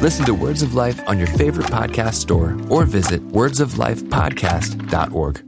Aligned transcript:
Listen 0.00 0.24
to 0.26 0.34
Words 0.34 0.62
of 0.62 0.74
Life 0.74 1.02
on 1.08 1.18
your 1.18 1.26
favorite 1.26 1.66
podcast 1.66 2.14
store 2.14 2.56
or 2.70 2.84
visit 2.84 3.26
wordsoflifepodcast.org. 3.28 5.47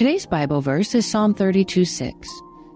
Today's 0.00 0.24
Bible 0.24 0.62
verse 0.62 0.94
is 0.94 1.04
Psalm 1.04 1.34
32 1.34 1.84
6. 1.84 2.26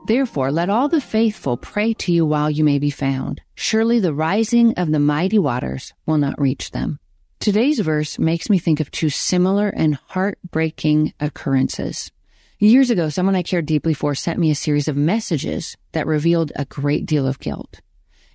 Therefore, 0.06 0.52
let 0.52 0.68
all 0.68 0.90
the 0.90 1.00
faithful 1.00 1.56
pray 1.56 1.94
to 1.94 2.12
you 2.12 2.26
while 2.26 2.50
you 2.50 2.64
may 2.64 2.78
be 2.78 2.90
found. 2.90 3.40
Surely 3.54 3.98
the 3.98 4.12
rising 4.12 4.74
of 4.74 4.92
the 4.92 4.98
mighty 4.98 5.38
waters 5.38 5.94
will 6.04 6.18
not 6.18 6.38
reach 6.38 6.72
them. 6.72 6.98
Today's 7.40 7.80
verse 7.80 8.18
makes 8.18 8.50
me 8.50 8.58
think 8.58 8.78
of 8.78 8.90
two 8.90 9.08
similar 9.08 9.70
and 9.70 9.94
heartbreaking 10.08 11.14
occurrences. 11.18 12.12
Years 12.58 12.90
ago, 12.90 13.08
someone 13.08 13.36
I 13.36 13.42
cared 13.42 13.64
deeply 13.64 13.94
for 13.94 14.14
sent 14.14 14.38
me 14.38 14.50
a 14.50 14.54
series 14.54 14.86
of 14.86 14.94
messages 14.94 15.78
that 15.92 16.06
revealed 16.06 16.52
a 16.56 16.66
great 16.66 17.06
deal 17.06 17.26
of 17.26 17.40
guilt. 17.40 17.80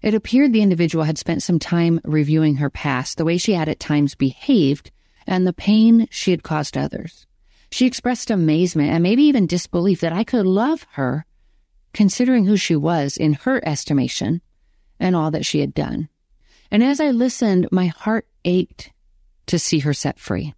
It 0.02 0.16
appeared 0.16 0.52
the 0.52 0.64
individual 0.64 1.04
had 1.04 1.20
spent 1.20 1.44
some 1.44 1.60
time 1.60 2.02
reviewing 2.04 2.56
her 2.56 2.72
past, 2.72 3.20
the 3.20 3.26
way 3.26 3.38
she 3.38 3.54
had 3.54 3.70
at 3.70 3.80
times 3.80 4.16
behaved, 4.16 4.90
and 5.28 5.46
the 5.46 5.54
pain 5.54 6.08
she 6.10 6.32
had 6.32 6.42
caused 6.42 6.76
others. 6.76 7.28
She 7.72 7.86
expressed 7.86 8.32
amazement 8.32 8.92
and 8.92 9.04
maybe 9.04 9.24
even 9.24 9.46
disbelief 9.46 10.02
that 10.02 10.14
I 10.14 10.24
could 10.24 10.46
love 10.46 10.86
her, 10.94 11.26
considering 11.94 12.46
who 12.46 12.58
she 12.58 12.76
was 12.76 13.18
in 13.18 13.34
her 13.34 13.62
estimation 13.68 14.42
and 15.00 15.16
all 15.16 15.32
that 15.32 15.46
she 15.46 15.60
had 15.60 15.74
done. 15.74 16.10
And 16.72 16.84
as 16.84 17.00
I 17.00 17.12
listened, 17.12 17.68
my 17.72 17.88
heart 17.88 18.28
ached 18.46 18.92
to 19.48 19.60
see 19.60 19.80
her 19.80 19.94
set 19.94 20.20
free. 20.20 20.54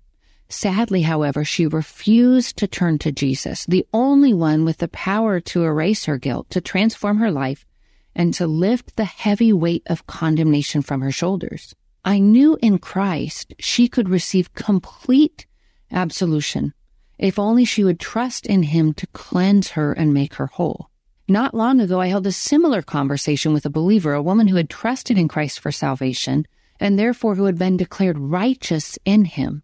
Sadly, 0.49 1.03
however, 1.03 1.45
she 1.45 1.65
refused 1.65 2.57
to 2.57 2.67
turn 2.67 2.97
to 2.99 3.11
Jesus, 3.11 3.65
the 3.65 3.85
only 3.93 4.33
one 4.33 4.65
with 4.65 4.79
the 4.79 4.89
power 4.89 5.39
to 5.39 5.63
erase 5.63 6.05
her 6.05 6.17
guilt, 6.17 6.49
to 6.49 6.59
transform 6.59 7.19
her 7.19 7.31
life, 7.31 7.65
and 8.13 8.33
to 8.33 8.47
lift 8.47 8.97
the 8.97 9.05
heavy 9.05 9.53
weight 9.53 9.83
of 9.85 10.07
condemnation 10.07 10.81
from 10.81 10.99
her 10.99 11.11
shoulders. 11.11 11.73
I 12.03 12.19
knew 12.19 12.57
in 12.61 12.79
Christ 12.79 13.53
she 13.59 13.87
could 13.87 14.09
receive 14.09 14.53
complete 14.53 15.45
absolution 15.89 16.73
if 17.21 17.37
only 17.37 17.63
she 17.63 17.83
would 17.83 17.99
trust 17.99 18.47
in 18.47 18.63
him 18.63 18.93
to 18.93 19.07
cleanse 19.07 19.69
her 19.69 19.93
and 19.93 20.13
make 20.13 20.33
her 20.33 20.47
whole. 20.47 20.89
Not 21.27 21.53
long 21.53 21.79
ago, 21.79 22.01
I 22.01 22.07
held 22.07 22.27
a 22.27 22.31
similar 22.31 22.81
conversation 22.81 23.53
with 23.53 23.65
a 23.65 23.69
believer, 23.69 24.13
a 24.13 24.23
woman 24.23 24.47
who 24.47 24.57
had 24.57 24.69
trusted 24.69 25.17
in 25.17 25.29
Christ 25.29 25.59
for 25.59 25.71
salvation 25.71 26.45
and 26.79 26.97
therefore 26.97 27.35
who 27.35 27.45
had 27.45 27.59
been 27.59 27.77
declared 27.77 28.17
righteous 28.17 28.97
in 29.05 29.23
him, 29.25 29.61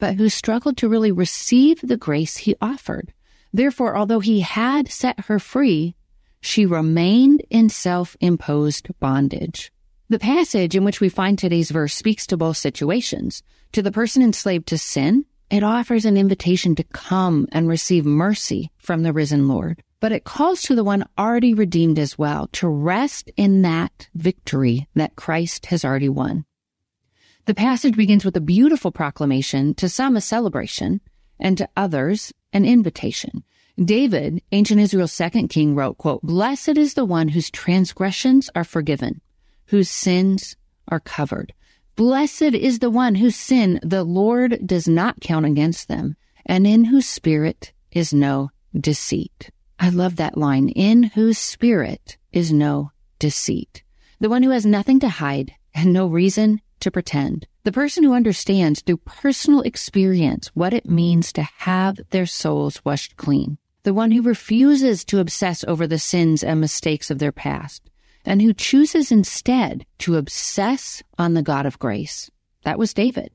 but 0.00 0.16
who 0.16 0.28
struggled 0.28 0.76
to 0.76 0.88
really 0.88 1.12
receive 1.12 1.80
the 1.80 1.96
grace 1.96 2.38
he 2.38 2.56
offered. 2.60 3.14
Therefore, 3.52 3.96
although 3.96 4.20
he 4.20 4.40
had 4.40 4.90
set 4.90 5.26
her 5.26 5.38
free, 5.38 5.94
she 6.40 6.66
remained 6.66 7.44
in 7.48 7.68
self-imposed 7.68 8.88
bondage. 8.98 9.72
The 10.08 10.18
passage 10.18 10.74
in 10.74 10.84
which 10.84 11.00
we 11.00 11.08
find 11.08 11.38
today's 11.38 11.70
verse 11.70 11.94
speaks 11.94 12.26
to 12.26 12.36
both 12.36 12.56
situations. 12.56 13.42
To 13.72 13.82
the 13.82 13.92
person 13.92 14.20
enslaved 14.22 14.66
to 14.68 14.78
sin, 14.78 15.26
it 15.50 15.62
offers 15.62 16.04
an 16.04 16.16
invitation 16.16 16.74
to 16.74 16.84
come 16.84 17.46
and 17.52 17.68
receive 17.68 18.04
mercy 18.04 18.70
from 18.78 19.02
the 19.02 19.12
risen 19.12 19.48
Lord. 19.48 19.82
But 20.00 20.12
it 20.12 20.24
calls 20.24 20.62
to 20.62 20.74
the 20.74 20.84
one 20.84 21.08
already 21.18 21.54
redeemed 21.54 21.98
as 21.98 22.18
well 22.18 22.48
to 22.52 22.68
rest 22.68 23.30
in 23.36 23.62
that 23.62 24.08
victory 24.14 24.86
that 24.94 25.16
Christ 25.16 25.66
has 25.66 25.84
already 25.84 26.08
won. 26.08 26.44
The 27.46 27.54
passage 27.54 27.96
begins 27.96 28.24
with 28.24 28.36
a 28.36 28.42
beautiful 28.42 28.92
proclamation, 28.92 29.74
to 29.76 29.88
some 29.88 30.16
a 30.16 30.20
celebration, 30.20 31.00
and 31.40 31.56
to 31.58 31.68
others 31.76 32.32
an 32.52 32.64
invitation. 32.64 33.42
David, 33.82 34.42
ancient 34.52 34.80
Israel's 34.80 35.12
second 35.12 35.48
king, 35.48 35.74
wrote, 35.74 35.98
quote, 35.98 36.22
Blessed 36.22 36.76
is 36.76 36.94
the 36.94 37.04
one 37.04 37.28
whose 37.28 37.50
transgressions 37.50 38.50
are 38.54 38.64
forgiven, 38.64 39.20
whose 39.66 39.88
sins 39.88 40.56
are 40.88 41.00
covered. 41.00 41.54
Blessed 41.98 42.54
is 42.54 42.78
the 42.78 42.90
one 42.90 43.16
whose 43.16 43.34
sin 43.34 43.80
the 43.82 44.04
Lord 44.04 44.64
does 44.64 44.86
not 44.86 45.20
count 45.20 45.44
against 45.44 45.88
them, 45.88 46.14
and 46.46 46.64
in 46.64 46.84
whose 46.84 47.08
spirit 47.08 47.72
is 47.90 48.14
no 48.14 48.52
deceit. 48.72 49.50
I 49.80 49.88
love 49.88 50.14
that 50.14 50.38
line. 50.38 50.68
In 50.68 51.02
whose 51.02 51.38
spirit 51.38 52.16
is 52.32 52.52
no 52.52 52.92
deceit. 53.18 53.82
The 54.20 54.28
one 54.28 54.44
who 54.44 54.50
has 54.50 54.64
nothing 54.64 55.00
to 55.00 55.08
hide 55.08 55.54
and 55.74 55.92
no 55.92 56.06
reason 56.06 56.60
to 56.78 56.92
pretend. 56.92 57.48
The 57.64 57.72
person 57.72 58.04
who 58.04 58.14
understands 58.14 58.80
through 58.80 58.98
personal 58.98 59.62
experience 59.62 60.52
what 60.54 60.72
it 60.72 60.88
means 60.88 61.32
to 61.32 61.42
have 61.42 61.98
their 62.10 62.26
souls 62.26 62.80
washed 62.84 63.16
clean. 63.16 63.58
The 63.82 63.92
one 63.92 64.12
who 64.12 64.22
refuses 64.22 65.04
to 65.06 65.18
obsess 65.18 65.64
over 65.66 65.84
the 65.84 65.98
sins 65.98 66.44
and 66.44 66.60
mistakes 66.60 67.10
of 67.10 67.18
their 67.18 67.32
past 67.32 67.90
and 68.28 68.42
who 68.42 68.52
chooses 68.52 69.10
instead 69.10 69.86
to 69.98 70.16
obsess 70.16 71.02
on 71.18 71.32
the 71.32 71.42
God 71.42 71.64
of 71.64 71.78
grace. 71.78 72.30
That 72.62 72.78
was 72.78 72.92
David. 72.92 73.32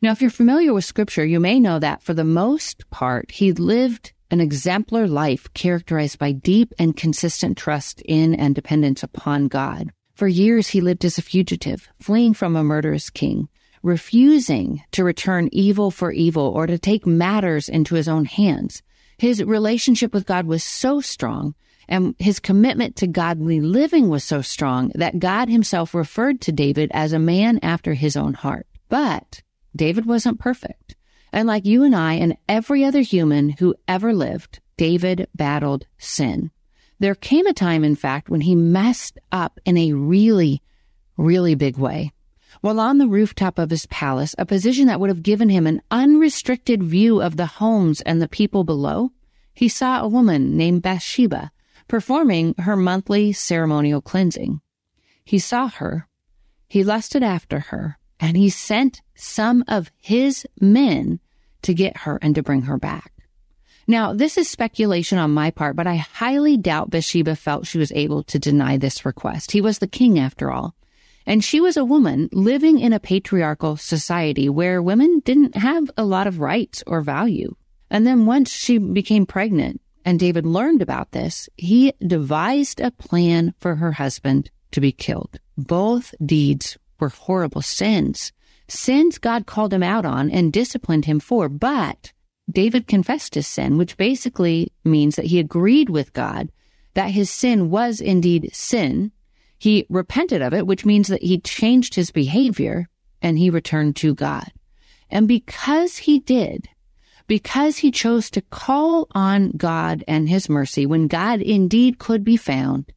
Now, 0.00 0.12
if 0.12 0.22
you're 0.22 0.30
familiar 0.30 0.72
with 0.72 0.84
scripture, 0.84 1.24
you 1.24 1.40
may 1.40 1.58
know 1.58 1.80
that 1.80 2.04
for 2.04 2.14
the 2.14 2.22
most 2.22 2.88
part, 2.88 3.32
he 3.32 3.52
lived 3.52 4.12
an 4.30 4.40
exemplar 4.40 5.08
life 5.08 5.52
characterized 5.54 6.20
by 6.20 6.30
deep 6.30 6.72
and 6.78 6.96
consistent 6.96 7.58
trust 7.58 8.00
in 8.02 8.32
and 8.36 8.54
dependence 8.54 9.02
upon 9.02 9.48
God. 9.48 9.90
For 10.14 10.28
years, 10.28 10.68
he 10.68 10.80
lived 10.80 11.04
as 11.04 11.18
a 11.18 11.22
fugitive, 11.22 11.88
fleeing 12.00 12.32
from 12.32 12.54
a 12.54 12.62
murderous 12.62 13.10
king, 13.10 13.48
refusing 13.82 14.82
to 14.92 15.02
return 15.02 15.48
evil 15.50 15.90
for 15.90 16.12
evil 16.12 16.46
or 16.46 16.68
to 16.68 16.78
take 16.78 17.06
matters 17.06 17.68
into 17.68 17.96
his 17.96 18.06
own 18.06 18.24
hands. 18.24 18.82
His 19.18 19.42
relationship 19.42 20.14
with 20.14 20.26
God 20.26 20.46
was 20.46 20.62
so 20.62 21.00
strong 21.00 21.56
and 21.88 22.14
his 22.18 22.38
commitment 22.38 22.96
to 22.96 23.06
godly 23.06 23.60
living 23.60 24.08
was 24.08 24.22
so 24.22 24.42
strong 24.42 24.92
that 24.94 25.18
God 25.18 25.48
himself 25.48 25.94
referred 25.94 26.40
to 26.42 26.52
David 26.52 26.90
as 26.92 27.12
a 27.12 27.18
man 27.18 27.58
after 27.62 27.94
his 27.94 28.16
own 28.16 28.34
heart. 28.34 28.66
But 28.88 29.42
David 29.74 30.06
wasn't 30.06 30.38
perfect. 30.38 30.96
And 31.32 31.48
like 31.48 31.66
you 31.66 31.82
and 31.82 31.94
I 31.94 32.14
and 32.14 32.36
every 32.48 32.84
other 32.84 33.00
human 33.00 33.50
who 33.50 33.74
ever 33.86 34.12
lived, 34.12 34.60
David 34.76 35.28
battled 35.34 35.86
sin. 35.98 36.50
There 36.98 37.14
came 37.14 37.46
a 37.46 37.52
time, 37.52 37.84
in 37.84 37.96
fact, 37.96 38.28
when 38.28 38.40
he 38.42 38.54
messed 38.54 39.18
up 39.30 39.60
in 39.64 39.76
a 39.76 39.92
really, 39.92 40.62
really 41.16 41.54
big 41.54 41.78
way. 41.78 42.12
While 42.60 42.80
on 42.80 42.98
the 42.98 43.06
rooftop 43.06 43.58
of 43.58 43.70
his 43.70 43.86
palace, 43.86 44.34
a 44.36 44.46
position 44.46 44.86
that 44.86 44.98
would 44.98 45.10
have 45.10 45.22
given 45.22 45.48
him 45.48 45.66
an 45.66 45.82
unrestricted 45.90 46.82
view 46.82 47.20
of 47.20 47.36
the 47.36 47.46
homes 47.46 48.00
and 48.00 48.20
the 48.20 48.28
people 48.28 48.64
below, 48.64 49.10
he 49.54 49.68
saw 49.68 50.02
a 50.02 50.08
woman 50.08 50.56
named 50.56 50.82
Bathsheba 50.82 51.52
performing 51.88 52.54
her 52.58 52.76
monthly 52.76 53.32
ceremonial 53.32 54.00
cleansing. 54.00 54.60
He 55.24 55.38
saw 55.38 55.68
her, 55.68 56.06
he 56.68 56.84
lusted 56.84 57.22
after 57.22 57.60
her, 57.60 57.98
and 58.20 58.36
he 58.36 58.50
sent 58.50 59.00
some 59.14 59.64
of 59.66 59.90
his 59.96 60.46
men 60.60 61.18
to 61.62 61.74
get 61.74 61.98
her 61.98 62.18
and 62.22 62.34
to 62.34 62.42
bring 62.42 62.62
her 62.62 62.78
back. 62.78 63.12
Now, 63.86 64.12
this 64.12 64.36
is 64.36 64.50
speculation 64.50 65.16
on 65.16 65.30
my 65.30 65.50
part, 65.50 65.74
but 65.74 65.86
I 65.86 65.96
highly 65.96 66.58
doubt 66.58 66.90
Bathsheba 66.90 67.36
felt 67.36 67.66
she 67.66 67.78
was 67.78 67.90
able 67.92 68.22
to 68.24 68.38
deny 68.38 68.76
this 68.76 69.06
request. 69.06 69.52
He 69.52 69.62
was 69.62 69.78
the 69.78 69.86
king 69.86 70.18
after 70.18 70.50
all. 70.50 70.74
And 71.24 71.42
she 71.42 71.60
was 71.60 71.76
a 71.76 71.84
woman 71.84 72.28
living 72.32 72.78
in 72.78 72.92
a 72.92 73.00
patriarchal 73.00 73.76
society 73.76 74.48
where 74.48 74.82
women 74.82 75.20
didn't 75.24 75.56
have 75.56 75.90
a 75.96 76.04
lot 76.04 76.26
of 76.26 76.40
rights 76.40 76.82
or 76.86 77.00
value. 77.00 77.54
And 77.90 78.06
then 78.06 78.26
once 78.26 78.50
she 78.50 78.76
became 78.76 79.24
pregnant 79.24 79.80
and 80.08 80.18
David 80.18 80.46
learned 80.46 80.80
about 80.80 81.12
this, 81.12 81.50
he 81.58 81.92
devised 82.00 82.80
a 82.80 82.90
plan 82.90 83.52
for 83.60 83.74
her 83.74 83.92
husband 83.92 84.50
to 84.70 84.80
be 84.80 84.90
killed. 84.90 85.38
Both 85.58 86.14
deeds 86.24 86.78
were 86.98 87.10
horrible 87.10 87.60
sins, 87.60 88.32
sins 88.68 89.18
God 89.18 89.44
called 89.44 89.70
him 89.70 89.82
out 89.82 90.06
on 90.06 90.30
and 90.30 90.50
disciplined 90.50 91.04
him 91.04 91.20
for, 91.20 91.50
but 91.50 92.14
David 92.50 92.86
confessed 92.86 93.34
his 93.34 93.46
sin, 93.46 93.76
which 93.76 93.98
basically 93.98 94.72
means 94.82 95.16
that 95.16 95.26
he 95.26 95.38
agreed 95.38 95.90
with 95.90 96.14
God 96.14 96.50
that 96.94 97.10
his 97.10 97.28
sin 97.28 97.68
was 97.68 98.00
indeed 98.00 98.48
sin. 98.54 99.12
He 99.58 99.84
repented 99.90 100.40
of 100.40 100.54
it, 100.54 100.66
which 100.66 100.86
means 100.86 101.08
that 101.08 101.22
he 101.22 101.38
changed 101.38 101.96
his 101.96 102.10
behavior 102.10 102.88
and 103.20 103.38
he 103.38 103.50
returned 103.50 103.94
to 103.96 104.14
God. 104.14 104.50
And 105.10 105.28
because 105.28 105.98
he 105.98 106.18
did, 106.18 106.66
because 107.28 107.78
he 107.78 107.92
chose 107.92 108.30
to 108.30 108.42
call 108.42 109.06
on 109.12 109.52
God 109.52 110.02
and 110.08 110.28
his 110.28 110.48
mercy 110.48 110.86
when 110.86 111.06
God 111.06 111.40
indeed 111.40 111.98
could 111.98 112.24
be 112.24 112.36
found, 112.36 112.90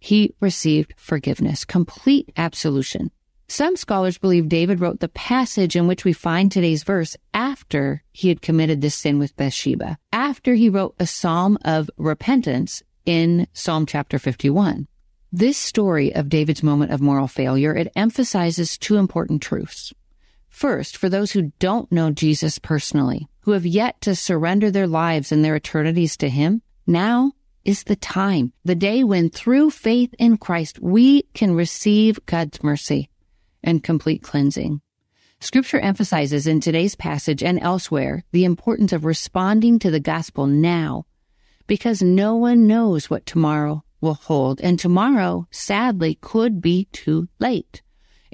he 0.00 0.34
received 0.40 0.94
forgiveness, 0.96 1.64
complete 1.64 2.32
absolution. 2.36 3.12
Some 3.46 3.76
scholars 3.76 4.18
believe 4.18 4.48
David 4.48 4.80
wrote 4.80 5.00
the 5.00 5.08
passage 5.08 5.76
in 5.76 5.86
which 5.86 6.04
we 6.04 6.14
find 6.14 6.50
today's 6.50 6.82
verse 6.82 7.14
after 7.34 8.02
he 8.10 8.28
had 8.28 8.42
committed 8.42 8.80
this 8.80 8.94
sin 8.94 9.18
with 9.18 9.36
Bathsheba, 9.36 9.98
after 10.12 10.54
he 10.54 10.70
wrote 10.70 10.94
a 10.98 11.06
psalm 11.06 11.58
of 11.64 11.90
repentance 11.98 12.82
in 13.04 13.46
Psalm 13.52 13.84
chapter 13.84 14.18
51. 14.18 14.88
This 15.30 15.58
story 15.58 16.14
of 16.14 16.28
David's 16.30 16.62
moment 16.62 16.90
of 16.90 17.00
moral 17.02 17.28
failure, 17.28 17.74
it 17.74 17.92
emphasizes 17.94 18.78
two 18.78 18.96
important 18.96 19.42
truths. 19.42 19.92
First, 20.54 20.96
for 20.96 21.08
those 21.08 21.32
who 21.32 21.50
don't 21.58 21.90
know 21.90 22.12
Jesus 22.12 22.60
personally, 22.60 23.26
who 23.40 23.50
have 23.50 23.66
yet 23.66 24.00
to 24.02 24.14
surrender 24.14 24.70
their 24.70 24.86
lives 24.86 25.32
and 25.32 25.44
their 25.44 25.56
eternities 25.56 26.16
to 26.18 26.28
him, 26.28 26.62
now 26.86 27.32
is 27.64 27.82
the 27.82 27.96
time, 27.96 28.52
the 28.64 28.76
day 28.76 29.02
when 29.02 29.30
through 29.30 29.70
faith 29.70 30.14
in 30.16 30.36
Christ, 30.36 30.78
we 30.78 31.22
can 31.34 31.56
receive 31.56 32.24
God's 32.26 32.62
mercy 32.62 33.10
and 33.64 33.82
complete 33.82 34.22
cleansing. 34.22 34.80
Scripture 35.40 35.80
emphasizes 35.80 36.46
in 36.46 36.60
today's 36.60 36.94
passage 36.94 37.42
and 37.42 37.58
elsewhere 37.58 38.22
the 38.30 38.44
importance 38.44 38.92
of 38.92 39.04
responding 39.04 39.80
to 39.80 39.90
the 39.90 39.98
gospel 39.98 40.46
now 40.46 41.04
because 41.66 42.00
no 42.00 42.36
one 42.36 42.68
knows 42.68 43.10
what 43.10 43.26
tomorrow 43.26 43.82
will 44.00 44.14
hold 44.14 44.60
and 44.60 44.78
tomorrow 44.78 45.48
sadly 45.50 46.16
could 46.20 46.60
be 46.60 46.86
too 46.92 47.26
late. 47.40 47.82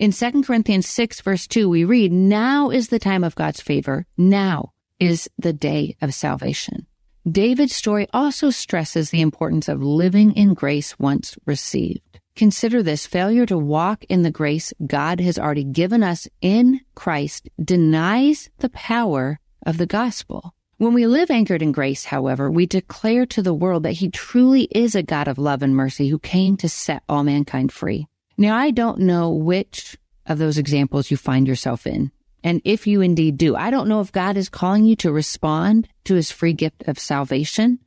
In 0.00 0.12
2 0.12 0.44
Corinthians 0.44 0.88
6 0.88 1.20
verse 1.20 1.46
2 1.46 1.68
we 1.68 1.84
read, 1.84 2.10
now 2.10 2.70
is 2.70 2.88
the 2.88 2.98
time 2.98 3.22
of 3.22 3.34
God's 3.34 3.60
favor. 3.60 4.06
Now 4.16 4.72
is 4.98 5.28
the 5.36 5.52
day 5.52 5.94
of 6.00 6.14
salvation. 6.14 6.86
David's 7.30 7.76
story 7.76 8.06
also 8.10 8.48
stresses 8.48 9.10
the 9.10 9.20
importance 9.20 9.68
of 9.68 9.82
living 9.82 10.32
in 10.32 10.54
grace 10.54 10.98
once 10.98 11.36
received. 11.44 12.18
Consider 12.34 12.82
this 12.82 13.06
failure 13.06 13.44
to 13.44 13.58
walk 13.58 14.02
in 14.04 14.22
the 14.22 14.30
grace 14.30 14.72
God 14.86 15.20
has 15.20 15.38
already 15.38 15.64
given 15.64 16.02
us 16.02 16.26
in 16.40 16.80
Christ 16.94 17.50
denies 17.62 18.48
the 18.60 18.70
power 18.70 19.38
of 19.66 19.76
the 19.76 19.84
gospel. 19.84 20.54
When 20.78 20.94
we 20.94 21.06
live 21.06 21.30
anchored 21.30 21.60
in 21.60 21.72
grace, 21.72 22.06
however, 22.06 22.50
we 22.50 22.64
declare 22.64 23.26
to 23.26 23.42
the 23.42 23.52
world 23.52 23.82
that 23.82 23.92
he 24.00 24.08
truly 24.08 24.62
is 24.70 24.94
a 24.94 25.02
God 25.02 25.28
of 25.28 25.36
love 25.36 25.60
and 25.60 25.76
mercy 25.76 26.08
who 26.08 26.18
came 26.18 26.56
to 26.56 26.70
set 26.70 27.02
all 27.06 27.22
mankind 27.22 27.70
free. 27.70 28.06
Now, 28.40 28.56
I 28.56 28.70
don't 28.70 29.00
know 29.00 29.28
which 29.32 29.98
of 30.24 30.38
those 30.38 30.56
examples 30.56 31.10
you 31.10 31.18
find 31.18 31.46
yourself 31.46 31.86
in. 31.86 32.10
And 32.42 32.62
if 32.64 32.86
you 32.86 33.02
indeed 33.02 33.36
do, 33.36 33.54
I 33.54 33.70
don't 33.70 33.86
know 33.86 34.00
if 34.00 34.12
God 34.12 34.38
is 34.38 34.48
calling 34.48 34.86
you 34.86 34.96
to 34.96 35.12
respond 35.12 35.86
to 36.04 36.14
his 36.14 36.30
free 36.30 36.54
gift 36.54 36.84
of 36.86 36.98
salvation 36.98 37.80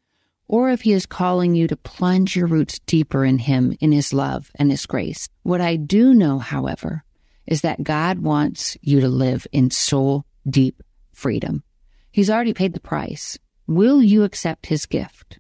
or 0.48 0.70
if 0.70 0.82
he 0.82 0.92
is 0.92 1.08
calling 1.08 1.56
you 1.56 1.68
to 1.68 1.76
plunge 1.76 2.36
your 2.36 2.46
roots 2.46 2.78
deeper 2.86 3.26
in 3.26 3.40
him, 3.40 3.76
in 3.80 3.92
his 3.92 4.14
love 4.14 4.52
and 4.54 4.70
his 4.70 4.86
grace. 4.86 5.28
What 5.42 5.60
I 5.60 5.76
do 5.76 6.14
know, 6.14 6.38
however, 6.38 7.04
is 7.48 7.62
that 7.62 7.84
God 7.84 8.20
wants 8.20 8.78
you 8.80 9.02
to 9.02 9.10
live 9.10 9.48
in 9.52 9.72
soul 9.72 10.24
deep 10.48 10.84
freedom. 11.14 11.64
He's 12.12 12.30
already 12.30 12.54
paid 12.54 12.74
the 12.74 12.80
price. 12.80 13.40
Will 13.66 14.04
you 14.04 14.22
accept 14.24 14.68
his 14.68 14.86
gift? 14.86 15.40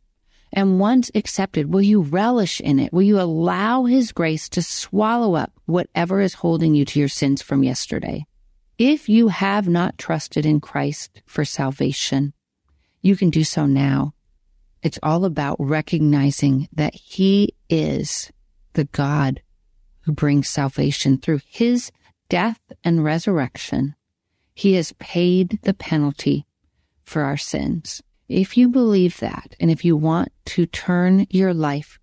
And 0.55 0.79
once 0.79 1.09
accepted, 1.15 1.73
will 1.73 1.81
you 1.81 2.01
relish 2.01 2.61
in 2.61 2.79
it? 2.79 2.93
Will 2.93 3.01
you 3.01 3.19
allow 3.19 3.85
his 3.85 4.11
grace 4.11 4.47
to 4.49 4.61
swallow 4.61 5.33
up 5.33 5.51
whatever 5.65 6.21
is 6.21 6.35
holding 6.35 6.75
you 6.75 6.85
to 6.85 6.99
your 6.99 7.09
sins 7.09 7.41
from 7.41 7.63
yesterday? 7.63 8.27
If 8.77 9.09
you 9.09 9.29
have 9.29 9.67
not 9.67 9.97
trusted 9.97 10.45
in 10.45 10.61
Christ 10.61 11.23
for 11.25 11.43
salvation, 11.43 12.33
you 13.01 13.15
can 13.15 13.31
do 13.31 13.43
so 13.43 13.65
now. 13.65 14.13
It's 14.83 14.99
all 15.01 15.25
about 15.25 15.57
recognizing 15.59 16.69
that 16.73 16.93
He 16.93 17.55
is 17.67 18.31
the 18.73 18.85
God 18.85 19.41
who 20.01 20.11
brings 20.11 20.47
salvation 20.47 21.17
through 21.17 21.39
His 21.47 21.91
death 22.29 22.59
and 22.83 23.03
resurrection. 23.03 23.95
He 24.53 24.73
has 24.73 24.93
paid 24.99 25.59
the 25.63 25.73
penalty 25.73 26.45
for 27.03 27.23
our 27.23 27.37
sins. 27.37 28.03
If 28.33 28.57
you 28.57 28.67
believe 28.67 29.19
that, 29.19 29.55
and 29.59 29.69
if 29.69 29.85
you 29.85 29.95
want 29.95 30.29
to 30.45 30.65
turn 30.65 31.27
your 31.29 31.53
life, 31.53 31.99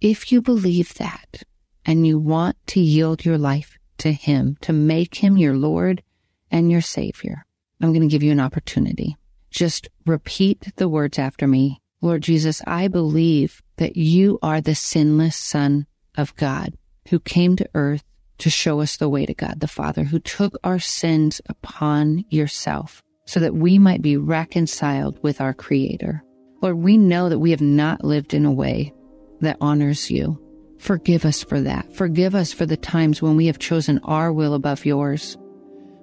if 0.00 0.30
you 0.30 0.40
believe 0.40 0.94
that, 0.94 1.42
and 1.84 2.06
you 2.06 2.16
want 2.16 2.56
to 2.68 2.80
yield 2.80 3.24
your 3.24 3.38
life 3.38 3.76
to 3.98 4.12
Him, 4.12 4.56
to 4.60 4.72
make 4.72 5.16
Him 5.16 5.36
your 5.36 5.56
Lord 5.56 6.04
and 6.48 6.70
your 6.70 6.80
Savior, 6.80 7.44
I'm 7.80 7.92
going 7.92 8.08
to 8.08 8.12
give 8.12 8.22
you 8.22 8.30
an 8.30 8.38
opportunity. 8.38 9.16
Just 9.50 9.88
repeat 10.06 10.76
the 10.76 10.88
words 10.88 11.18
after 11.18 11.48
me. 11.48 11.80
Lord 12.00 12.22
Jesus, 12.22 12.62
I 12.64 12.86
believe 12.86 13.60
that 13.78 13.96
you 13.96 14.38
are 14.40 14.60
the 14.60 14.76
sinless 14.76 15.34
Son 15.34 15.88
of 16.16 16.36
God 16.36 16.74
who 17.08 17.18
came 17.18 17.56
to 17.56 17.68
earth 17.74 18.04
to 18.38 18.48
show 18.48 18.80
us 18.80 18.96
the 18.96 19.08
way 19.08 19.26
to 19.26 19.34
God 19.34 19.58
the 19.58 19.66
Father, 19.66 20.04
who 20.04 20.20
took 20.20 20.56
our 20.62 20.78
sins 20.78 21.40
upon 21.48 22.24
yourself 22.28 23.02
so 23.28 23.40
that 23.40 23.54
we 23.54 23.78
might 23.78 24.00
be 24.00 24.16
reconciled 24.16 25.22
with 25.22 25.38
our 25.38 25.52
Creator. 25.52 26.24
Lord, 26.62 26.78
we 26.78 26.96
know 26.96 27.28
that 27.28 27.38
we 27.38 27.50
have 27.50 27.60
not 27.60 28.02
lived 28.02 28.32
in 28.32 28.46
a 28.46 28.50
way 28.50 28.94
that 29.42 29.58
honors 29.60 30.10
you. 30.10 30.42
Forgive 30.78 31.26
us 31.26 31.44
for 31.44 31.60
that. 31.60 31.94
Forgive 31.94 32.34
us 32.34 32.54
for 32.54 32.64
the 32.64 32.78
times 32.78 33.20
when 33.20 33.36
we 33.36 33.44
have 33.44 33.58
chosen 33.58 33.98
our 34.02 34.32
will 34.32 34.54
above 34.54 34.86
yours, 34.86 35.36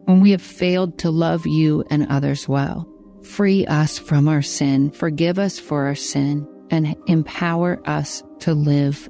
when 0.03 0.21
we 0.21 0.29
have 0.31 0.41
failed 0.41 0.99
to 0.99 1.09
love 1.09 1.47
you 1.47 1.83
and 1.89 2.05
others 2.11 2.47
well. 2.47 2.87
Free 3.23 3.65
us 3.65 3.97
from 3.97 4.27
our 4.27 4.43
sin, 4.43 4.91
forgive 4.91 5.39
us 5.39 5.57
for 5.57 5.87
our 5.87 5.95
sin, 5.95 6.47
and 6.69 6.95
empower 7.07 7.81
us 7.89 8.21
to 8.41 8.53
live 8.53 9.09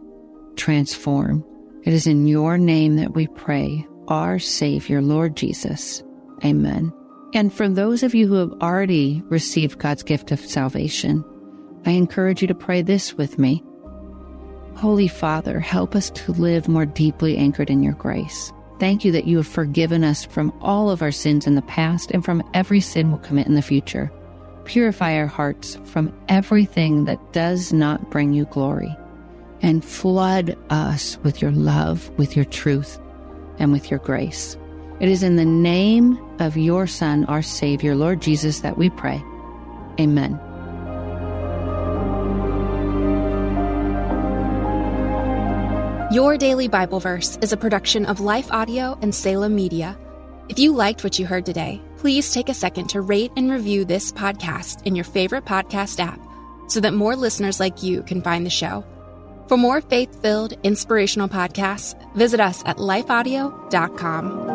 transform. 0.55 1.43
It 1.83 1.93
is 1.93 2.07
in 2.07 2.27
your 2.27 2.57
name 2.57 2.95
that 2.95 3.13
we 3.13 3.27
pray, 3.27 3.85
our 4.07 4.39
Savior, 4.39 5.01
Lord 5.01 5.35
Jesus. 5.35 6.01
Amen. 6.45 6.93
And 7.35 7.53
for 7.53 7.67
those 7.67 8.01
of 8.01 8.15
you 8.15 8.27
who 8.27 8.35
have 8.35 8.53
already 8.61 9.21
received 9.27 9.77
God's 9.77 10.03
gift 10.03 10.31
of 10.31 10.39
salvation, 10.39 11.21
I 11.85 11.91
encourage 11.91 12.41
you 12.41 12.47
to 12.47 12.55
pray 12.55 12.81
this 12.81 13.13
with 13.15 13.37
me. 13.37 13.61
Holy 14.77 15.09
Father, 15.09 15.59
help 15.59 15.95
us 15.95 16.09
to 16.11 16.31
live 16.31 16.69
more 16.69 16.85
deeply 16.85 17.35
anchored 17.35 17.69
in 17.69 17.83
your 17.83 17.93
grace. 17.95 18.53
Thank 18.79 19.03
you 19.03 19.11
that 19.11 19.27
you 19.27 19.35
have 19.35 19.47
forgiven 19.47 20.05
us 20.05 20.23
from 20.23 20.53
all 20.61 20.89
of 20.89 21.01
our 21.01 21.11
sins 21.11 21.45
in 21.45 21.55
the 21.55 21.61
past 21.63 22.09
and 22.11 22.23
from 22.23 22.41
every 22.53 22.79
sin 22.79 23.09
we'll 23.09 23.19
commit 23.19 23.47
in 23.47 23.55
the 23.55 23.61
future. 23.61 24.09
Purify 24.63 25.17
our 25.17 25.27
hearts 25.27 25.77
from 25.83 26.13
everything 26.29 27.03
that 27.03 27.33
does 27.33 27.73
not 27.73 28.09
bring 28.11 28.31
you 28.31 28.45
glory, 28.45 28.95
and 29.61 29.83
flood 29.83 30.57
us 30.69 31.17
with 31.23 31.41
your 31.41 31.51
love, 31.51 32.09
with 32.17 32.37
your 32.37 32.45
truth, 32.45 32.97
and 33.59 33.73
with 33.73 33.91
your 33.91 33.99
grace. 33.99 34.57
It 34.99 35.09
is 35.09 35.23
in 35.23 35.35
the 35.35 35.45
name 35.45 36.17
of 36.39 36.55
your 36.55 36.87
Son, 36.87 37.25
our 37.25 37.41
Savior, 37.41 37.95
Lord 37.95 38.21
Jesus, 38.21 38.61
that 38.61 38.77
we 38.77 38.89
pray. 38.89 39.23
Amen. 39.99 40.39
Your 46.11 46.37
Daily 46.37 46.69
Bible 46.69 47.01
Verse 47.01 47.37
is 47.41 47.51
a 47.51 47.57
production 47.57 48.05
of 48.05 48.21
Life 48.21 48.49
Audio 48.49 48.97
and 49.01 49.13
Salem 49.13 49.53
Media. 49.53 49.97
If 50.47 50.59
you 50.59 50.71
liked 50.71 51.03
what 51.03 51.19
you 51.19 51.25
heard 51.25 51.45
today, 51.45 51.81
please 51.97 52.31
take 52.31 52.47
a 52.47 52.53
second 52.53 52.87
to 52.91 53.01
rate 53.01 53.31
and 53.35 53.51
review 53.51 53.83
this 53.83 54.13
podcast 54.13 54.85
in 54.85 54.95
your 54.95 55.03
favorite 55.03 55.43
podcast 55.43 55.99
app 55.99 56.19
so 56.69 56.79
that 56.79 56.93
more 56.93 57.17
listeners 57.17 57.59
like 57.59 57.83
you 57.83 58.01
can 58.03 58.21
find 58.21 58.45
the 58.45 58.49
show. 58.49 58.85
For 59.49 59.57
more 59.57 59.81
faith 59.81 60.21
filled, 60.21 60.53
inspirational 60.63 61.27
podcasts, 61.27 61.95
visit 62.15 62.39
us 62.39 62.63
at 62.65 62.77
lifeaudio.com. 62.77 64.54